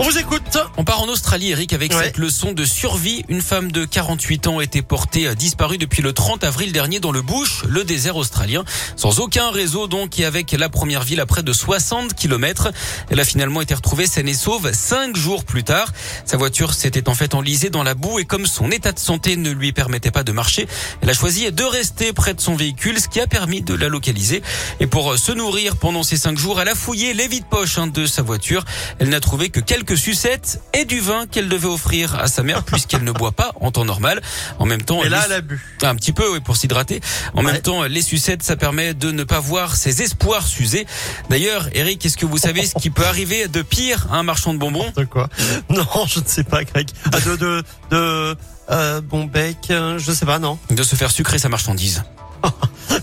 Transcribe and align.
On 0.00 0.04
vous 0.04 0.16
écoute. 0.16 0.56
On 0.76 0.84
part 0.84 1.00
en 1.00 1.08
Australie, 1.08 1.50
Eric, 1.50 1.72
avec 1.72 1.92
Ouais. 1.92 2.04
cette 2.04 2.18
leçon 2.18 2.52
de 2.52 2.64
survie. 2.64 3.24
Une 3.28 3.42
femme 3.42 3.72
de 3.72 3.84
48 3.84 4.46
ans 4.46 4.58
a 4.58 4.62
été 4.64 4.80
portée 4.80 5.26
euh, 5.26 5.34
disparue 5.34 5.76
depuis 5.76 6.02
le 6.02 6.12
30 6.12 6.44
avril 6.44 6.70
dernier 6.70 7.00
dans 7.00 7.10
le 7.10 7.20
bush, 7.20 7.64
le 7.68 7.82
désert 7.82 8.14
australien, 8.14 8.64
sans 8.94 9.18
aucun 9.18 9.50
réseau 9.50 9.88
donc 9.88 10.20
et 10.20 10.24
avec 10.24 10.52
la 10.52 10.68
première 10.68 11.02
ville 11.02 11.18
à 11.18 11.26
près 11.26 11.42
de 11.42 11.52
60 11.52 12.14
kilomètres. 12.14 12.68
Elle 13.10 13.18
a 13.18 13.24
finalement 13.24 13.60
été 13.60 13.74
retrouvée 13.74 14.06
saine 14.06 14.28
et 14.28 14.34
sauve 14.34 14.70
cinq 14.72 15.16
jours 15.16 15.44
plus 15.44 15.64
tard. 15.64 15.92
Sa 16.24 16.36
voiture 16.36 16.74
s'était 16.74 17.08
en 17.08 17.14
fait 17.14 17.34
enlisée 17.34 17.70
dans 17.70 17.82
la 17.82 17.94
boue 17.94 18.20
et 18.20 18.24
comme 18.24 18.46
son 18.46 18.70
état 18.70 18.92
de 18.92 19.00
santé 19.00 19.36
ne 19.36 19.50
lui 19.50 19.72
permettait 19.72 20.12
pas 20.12 20.22
de 20.22 20.30
marcher, 20.30 20.68
elle 21.02 21.10
a 21.10 21.14
choisi 21.14 21.50
de 21.50 21.64
rester 21.64 22.12
près 22.12 22.34
de 22.34 22.40
son 22.40 22.54
véhicule, 22.54 23.00
ce 23.00 23.08
qui 23.08 23.18
a 23.20 23.26
permis 23.26 23.62
de 23.62 23.74
la 23.74 23.88
localiser. 23.88 24.42
Et 24.78 24.86
pour 24.86 25.12
euh, 25.12 25.16
se 25.16 25.32
nourrir 25.32 25.74
pendant 25.74 26.04
ces 26.04 26.16
cinq 26.16 26.38
jours, 26.38 26.60
elle 26.60 26.68
a 26.68 26.76
fouillé 26.76 27.14
les 27.14 27.26
vides-poches 27.26 27.78
hein, 27.78 27.88
de 27.88 28.06
sa 28.06 28.22
voiture. 28.22 28.64
Elle 29.00 29.08
n'a 29.08 29.18
trouvé 29.18 29.48
que 29.50 29.58
quelques 29.58 29.87
sucettes 29.96 30.60
et 30.74 30.84
du 30.84 31.00
vin 31.00 31.26
qu'elle 31.26 31.48
devait 31.48 31.66
offrir 31.68 32.14
à 32.20 32.26
sa 32.26 32.42
mère 32.42 32.62
puisqu'elle 32.64 33.04
ne 33.04 33.12
boit 33.12 33.32
pas 33.32 33.52
en 33.60 33.70
temps 33.70 33.84
normal. 33.84 34.20
En 34.58 34.66
même 34.66 34.82
temps, 34.82 35.02
Et 35.02 35.08
là, 35.08 35.18
les- 35.20 35.24
elle 35.26 35.32
a 35.32 35.40
bu. 35.40 35.60
un 35.82 35.94
petit 35.96 36.12
peu, 36.12 36.30
oui, 36.32 36.40
pour 36.40 36.56
s'hydrater. 36.56 37.00
En 37.34 37.44
Ouais. 37.44 37.52
même 37.52 37.62
temps, 37.62 37.82
les 37.84 38.02
sucettes, 38.02 38.42
ça 38.42 38.56
permet 38.56 38.94
de 38.94 39.10
ne 39.10 39.24
pas 39.24 39.40
voir 39.40 39.76
ses 39.76 40.02
espoirs 40.02 40.46
s'user. 40.46 40.86
D'ailleurs, 41.30 41.68
Eric, 41.72 42.04
est-ce 42.06 42.16
que 42.16 42.26
vous 42.26 42.38
savez 42.38 42.66
ce 42.66 42.74
qui 42.74 42.90
peut 42.90 43.06
arriver 43.06 43.48
de 43.48 43.62
pire 43.62 44.06
à 44.10 44.16
un 44.16 44.22
marchand 44.22 44.52
de 44.54 44.58
bonbons? 44.58 44.92
De 44.96 45.04
quoi? 45.04 45.28
Non, 45.70 45.86
je 46.06 46.20
ne 46.20 46.24
sais 46.26 46.44
pas, 46.44 46.64
Greg. 46.64 46.88
Ah, 47.12 47.20
de, 47.20 47.36
de, 47.36 47.64
de, 47.90 48.36
euh, 48.70 49.00
bon 49.00 49.24
bec, 49.24 49.56
euh, 49.70 49.98
je 49.98 50.12
sais 50.12 50.26
pas, 50.26 50.38
non. 50.38 50.58
De 50.70 50.82
se 50.82 50.96
faire 50.96 51.10
sucrer 51.10 51.38
sa 51.38 51.48
marchandise. 51.48 52.02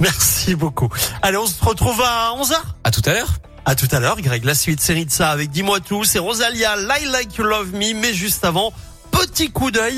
Merci 0.00 0.54
beaucoup. 0.54 0.88
Allez, 1.22 1.36
on 1.36 1.46
se 1.46 1.62
retrouve 1.64 2.00
à 2.02 2.32
11h. 2.36 2.54
À 2.84 2.90
tout 2.90 3.02
à 3.06 3.12
l'heure. 3.12 3.28
À 3.64 3.74
tout 3.74 3.88
à 3.92 4.00
l'heure, 4.00 4.20
Greg. 4.20 4.44
La 4.44 4.54
suite, 4.54 4.80
série 4.80 5.04
de 5.04 5.10
ça 5.10 5.30
avec 5.30 5.50
Dis-moi 5.50 5.80
tout. 5.80 6.04
C'est 6.04 6.18
Rosalia, 6.18 6.76
Lie 6.76 7.10
Like 7.10 7.36
You 7.36 7.44
Love 7.44 7.72
Me. 7.74 7.94
Mais 7.94 8.14
juste 8.14 8.44
avant, 8.44 8.72
petit 9.10 9.50
coup 9.50 9.70
d'œil. 9.70 9.88